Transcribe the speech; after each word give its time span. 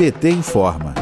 PT 0.00 0.30
informa. 0.30 0.94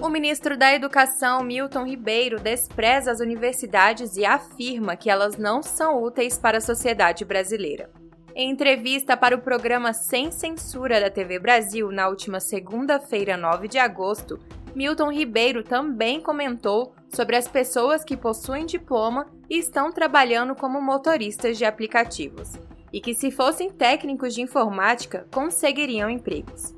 O 0.00 0.08
ministro 0.08 0.56
da 0.56 0.72
Educação, 0.72 1.42
Milton 1.42 1.84
Ribeiro, 1.84 2.38
despreza 2.38 3.10
as 3.10 3.18
universidades 3.18 4.16
e 4.16 4.24
afirma 4.24 4.94
que 4.94 5.10
elas 5.10 5.36
não 5.36 5.64
são 5.64 6.00
úteis 6.00 6.38
para 6.38 6.58
a 6.58 6.60
sociedade 6.60 7.24
brasileira. 7.24 7.90
Em 8.36 8.48
entrevista 8.48 9.16
para 9.16 9.34
o 9.34 9.40
programa 9.40 9.92
Sem 9.92 10.30
Censura 10.30 11.00
da 11.00 11.10
TV 11.10 11.40
Brasil, 11.40 11.90
na 11.90 12.06
última 12.06 12.38
segunda-feira, 12.38 13.36
9 13.36 13.66
de 13.66 13.78
agosto, 13.78 14.38
Milton 14.76 15.10
Ribeiro 15.10 15.64
também 15.64 16.20
comentou 16.20 16.94
sobre 17.12 17.34
as 17.34 17.48
pessoas 17.48 18.04
que 18.04 18.16
possuem 18.16 18.64
diploma 18.64 19.26
e 19.50 19.58
estão 19.58 19.90
trabalhando 19.90 20.54
como 20.54 20.80
motoristas 20.80 21.58
de 21.58 21.64
aplicativos, 21.64 22.52
e 22.92 23.00
que, 23.00 23.12
se 23.12 23.32
fossem 23.32 23.70
técnicos 23.70 24.36
de 24.36 24.40
informática, 24.40 25.26
conseguiriam 25.32 26.08
empregos. 26.08 26.76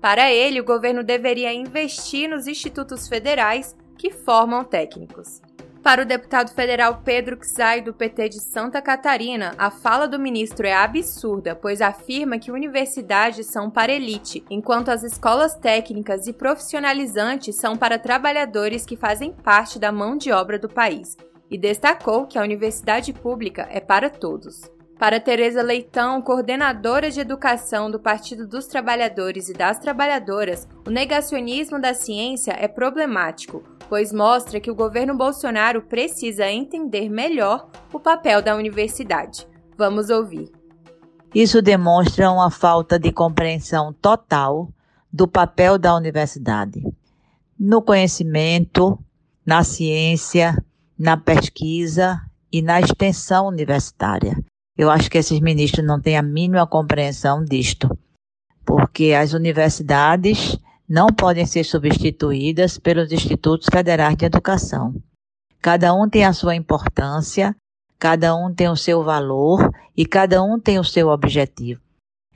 Para 0.00 0.30
ele, 0.30 0.60
o 0.60 0.64
governo 0.64 1.02
deveria 1.02 1.52
investir 1.52 2.28
nos 2.28 2.46
institutos 2.46 3.08
federais 3.08 3.76
que 3.96 4.10
formam 4.10 4.62
técnicos. 4.62 5.40
Para 5.82 6.02
o 6.02 6.04
deputado 6.04 6.52
federal 6.52 7.00
Pedro 7.04 7.38
Xay, 7.42 7.80
do 7.80 7.94
PT 7.94 8.28
de 8.28 8.40
Santa 8.40 8.82
Catarina, 8.82 9.54
a 9.56 9.70
fala 9.70 10.06
do 10.06 10.18
ministro 10.18 10.66
é 10.66 10.74
absurda, 10.74 11.54
pois 11.54 11.80
afirma 11.80 12.38
que 12.38 12.52
universidades 12.52 13.46
são 13.46 13.70
para 13.70 13.92
elite, 13.92 14.44
enquanto 14.50 14.90
as 14.90 15.02
escolas 15.02 15.54
técnicas 15.54 16.26
e 16.26 16.32
profissionalizantes 16.32 17.56
são 17.56 17.76
para 17.76 17.98
trabalhadores 17.98 18.84
que 18.84 18.96
fazem 18.96 19.32
parte 19.32 19.78
da 19.78 19.90
mão 19.90 20.16
de 20.16 20.30
obra 20.30 20.58
do 20.58 20.68
país, 20.68 21.16
e 21.50 21.56
destacou 21.56 22.26
que 22.26 22.38
a 22.38 22.42
universidade 22.42 23.12
pública 23.12 23.66
é 23.70 23.80
para 23.80 24.10
todos. 24.10 24.70
Para 24.98 25.20
Tereza 25.20 25.62
Leitão, 25.62 26.20
coordenadora 26.20 27.08
de 27.08 27.20
educação 27.20 27.88
do 27.88 28.00
Partido 28.00 28.48
dos 28.48 28.66
Trabalhadores 28.66 29.48
e 29.48 29.52
das 29.52 29.78
Trabalhadoras, 29.78 30.66
o 30.84 30.90
negacionismo 30.90 31.80
da 31.80 31.94
ciência 31.94 32.50
é 32.58 32.66
problemático, 32.66 33.62
pois 33.88 34.12
mostra 34.12 34.58
que 34.58 34.70
o 34.70 34.74
governo 34.74 35.16
Bolsonaro 35.16 35.82
precisa 35.82 36.50
entender 36.50 37.08
melhor 37.08 37.70
o 37.92 38.00
papel 38.00 38.42
da 38.42 38.56
universidade. 38.56 39.46
Vamos 39.76 40.10
ouvir. 40.10 40.50
Isso 41.32 41.62
demonstra 41.62 42.28
uma 42.30 42.50
falta 42.50 42.98
de 42.98 43.12
compreensão 43.12 43.92
total 43.92 44.68
do 45.12 45.28
papel 45.28 45.78
da 45.78 45.94
universidade 45.94 46.82
no 47.58 47.82
conhecimento, 47.82 48.98
na 49.44 49.62
ciência, 49.64 50.56
na 50.98 51.16
pesquisa 51.16 52.20
e 52.52 52.62
na 52.62 52.80
extensão 52.80 53.46
universitária. 53.46 54.36
Eu 54.78 54.88
acho 54.90 55.10
que 55.10 55.18
esses 55.18 55.40
ministros 55.40 55.84
não 55.84 56.00
têm 56.00 56.16
a 56.16 56.22
mínima 56.22 56.64
compreensão 56.64 57.44
disto, 57.44 57.98
porque 58.64 59.12
as 59.12 59.32
universidades 59.32 60.56
não 60.88 61.08
podem 61.08 61.44
ser 61.44 61.64
substituídas 61.64 62.78
pelos 62.78 63.10
institutos 63.10 63.66
federais 63.72 64.16
de 64.16 64.24
educação. 64.24 64.94
Cada 65.60 65.92
um 65.92 66.08
tem 66.08 66.24
a 66.24 66.32
sua 66.32 66.54
importância, 66.54 67.56
cada 67.98 68.36
um 68.36 68.54
tem 68.54 68.68
o 68.68 68.76
seu 68.76 69.02
valor 69.02 69.68
e 69.96 70.06
cada 70.06 70.40
um 70.44 70.60
tem 70.60 70.78
o 70.78 70.84
seu 70.84 71.08
objetivo. 71.08 71.80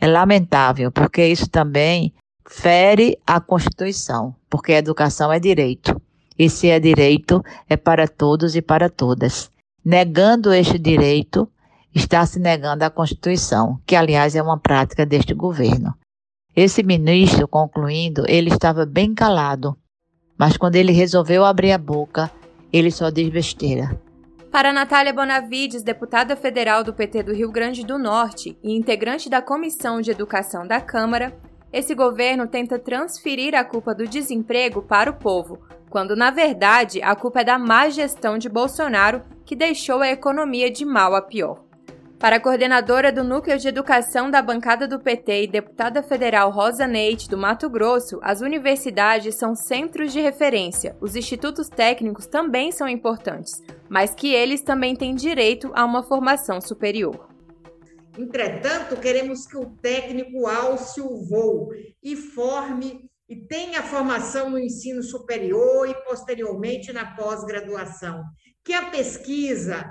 É 0.01 0.09
lamentável, 0.09 0.91
porque 0.91 1.25
isso 1.25 1.49
também 1.49 2.13
fere 2.45 3.17
a 3.25 3.41
Constituição, 3.41 4.35
porque 4.51 4.73
a 4.73 4.79
educação 4.79 5.33
é 5.33 5.39
direito. 5.39 6.03
E 6.37 6.51
se 6.51 6.69
é 6.69 6.81
direito, 6.81 7.41
é 7.69 7.77
para 7.77 8.09
todos 8.09 8.57
e 8.57 8.63
para 8.63 8.91
todas. 8.91 9.49
Negando 9.85 10.53
este 10.53 10.77
direito, 10.77 11.49
está 11.95 12.25
se 12.25 12.39
negando 12.39 12.85
à 12.85 12.91
Constituição, 12.91 13.81
que, 13.87 13.97
aliás, 13.97 14.35
é 14.35 14.43
uma 14.43 14.59
prática 14.59 15.05
deste 15.05 15.35
governo. 15.35 15.95
Esse 16.55 16.83
ministro, 16.83 17.49
concluindo, 17.49 18.25
ele 18.29 18.51
estava 18.51 18.85
bem 18.85 19.15
calado, 19.15 19.77
mas 20.37 20.57
quando 20.57 20.77
ele 20.77 20.93
resolveu 20.93 21.45
abrir 21.45 21.73
a 21.73 21.79
boca, 21.79 22.31
ele 22.73 22.91
só 22.91 23.11
diz 23.11 23.29
besteira. 23.29 23.99
Para 24.51 24.71
Natália 24.71 25.15
Bonavides, 25.15 25.83
deputada 25.83 26.37
federal 26.37 26.85
do 26.85 26.93
PT 26.93 27.23
do 27.23 27.33
Rio 27.33 27.51
Grande 27.51 27.87
do 27.87 27.99
Norte 27.99 28.59
e 28.63 28.77
integrante 28.77 29.31
da 29.31 29.41
Comissão 29.41 30.03
de 30.03 30.11
Educação 30.11 30.67
da 30.67 30.79
Câmara, 30.79 31.35
esse 31.73 31.95
governo 31.95 32.47
tenta 32.47 32.79
transferir 32.79 33.55
a 33.55 33.65
culpa 33.65 33.95
do 33.95 34.07
desemprego 34.07 34.83
para 34.83 35.11
o 35.11 35.15
povo, 35.15 35.59
quando 35.89 36.15
na 36.15 36.31
verdade 36.31 37.01
a 37.03 37.17
culpa 37.17 37.41
é 37.41 37.45
da 37.45 37.59
má 37.59 37.89
gestão 37.89 38.37
de 38.37 38.51
Bolsonaro 38.51 39.23
que 39.47 39.57
deixou 39.57 40.01
a 40.01 40.11
economia 40.11 40.71
de 40.71 40.85
mal 40.85 41.15
a 41.15 41.23
pior. 41.23 41.62
Para 42.23 42.37
a 42.37 42.41
coordenadora 42.41 43.11
do 43.11 43.25
Núcleo 43.25 43.59
de 43.59 43.67
Educação 43.67 44.31
da 44.31 44.41
bancada 44.41 44.87
do 44.87 45.01
PT 45.01 45.43
e 45.43 45.47
deputada 45.49 46.05
federal 46.05 46.53
Rosa 46.53 46.87
Neite, 46.87 47.29
do 47.29 47.37
Mato 47.37 47.69
Grosso, 47.69 48.21
as 48.23 48.41
universidades 48.41 49.35
são 49.35 49.57
centros 49.57 50.13
de 50.13 50.21
referência. 50.21 50.97
Os 51.01 51.17
institutos 51.17 51.69
técnicos 51.69 52.29
também 52.29 52.71
são 52.71 52.87
importantes, 52.87 53.61
mas 53.89 54.15
que 54.15 54.33
eles 54.33 54.63
também 54.63 54.95
têm 54.95 55.17
direito 55.17 55.73
a 55.75 55.85
uma 55.85 56.05
formação 56.05 56.61
superior. 56.61 57.29
Entretanto, 58.17 58.95
queremos 59.01 59.45
que 59.45 59.57
o 59.57 59.75
técnico 59.83 60.47
alce 60.47 61.01
o 61.01 61.27
voo 61.29 61.71
e 62.01 62.15
forme 62.15 63.01
e 63.29 63.35
tenha 63.49 63.83
formação 63.83 64.49
no 64.49 64.61
ensino 64.61 65.03
superior 65.03 65.89
e 65.89 66.05
posteriormente 66.05 66.93
na 66.93 67.17
pós-graduação. 67.17 68.23
Que 68.65 68.75
a 68.75 68.91
pesquisa, 68.91 69.85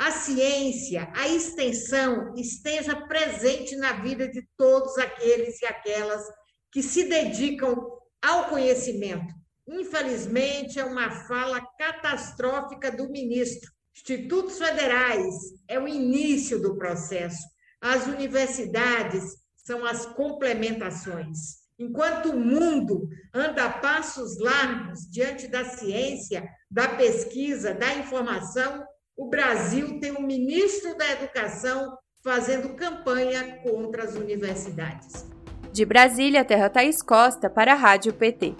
a 0.00 0.10
ciência, 0.12 1.12
a 1.14 1.28
extensão 1.28 2.32
esteja 2.34 2.96
presente 3.06 3.76
na 3.76 4.00
vida 4.00 4.26
de 4.26 4.42
todos 4.56 4.96
aqueles 4.96 5.60
e 5.60 5.66
aquelas 5.66 6.24
que 6.72 6.82
se 6.82 7.04
dedicam 7.04 7.76
ao 8.22 8.48
conhecimento. 8.48 9.34
Infelizmente, 9.68 10.80
é 10.80 10.84
uma 10.86 11.10
fala 11.26 11.60
catastrófica 11.78 12.90
do 12.90 13.10
ministro. 13.10 13.70
Institutos 13.94 14.56
federais 14.56 15.34
é 15.68 15.78
o 15.78 15.86
início 15.86 16.58
do 16.58 16.78
processo. 16.78 17.46
As 17.78 18.06
universidades 18.06 19.36
são 19.54 19.84
as 19.84 20.06
complementações. 20.06 21.60
Enquanto 21.78 22.30
o 22.30 22.40
mundo 22.40 23.06
anda 23.34 23.66
a 23.66 23.78
passos 23.80 24.38
largos 24.38 25.00
diante 25.10 25.46
da 25.46 25.62
ciência, 25.62 26.48
da 26.70 26.88
pesquisa, 26.88 27.74
da 27.74 27.92
informação, 27.96 28.82
o 29.16 29.28
Brasil 29.28 30.00
tem 30.00 30.12
um 30.12 30.22
ministro 30.22 30.96
da 30.96 31.10
Educação 31.12 31.96
fazendo 32.22 32.74
campanha 32.74 33.58
contra 33.62 34.04
as 34.04 34.14
universidades. 34.14 35.26
De 35.72 35.84
Brasília, 35.84 36.44
Terra 36.44 36.68
Thaís 36.68 37.02
Costa, 37.02 37.48
para 37.48 37.72
a 37.72 37.76
Rádio 37.76 38.12
PT. 38.12 38.54